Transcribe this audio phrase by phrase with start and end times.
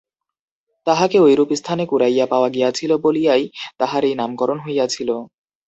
[0.87, 3.43] তাঁহাকে ঐরূপ স্থানে কুড়াইয়া পাওয়া গিয়াছিল বলিয়াই
[3.79, 5.09] তাঁহার এই নামকরণ হইয়াছিল।